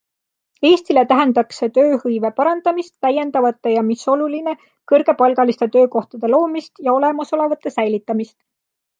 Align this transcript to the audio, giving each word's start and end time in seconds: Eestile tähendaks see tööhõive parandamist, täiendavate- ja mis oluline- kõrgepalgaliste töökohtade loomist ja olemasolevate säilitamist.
Eestile 0.67 1.01
tähendaks 1.09 1.57
see 1.63 1.67
tööhõive 1.73 2.29
parandamist, 2.39 2.93
täiendavate- 3.05 3.73
ja 3.75 3.83
mis 3.89 4.05
oluline- 4.13 4.55
kõrgepalgaliste 4.91 5.67
töökohtade 5.75 6.31
loomist 6.35 6.81
ja 6.87 6.95
olemasolevate 7.01 7.73
säilitamist. 7.77 8.35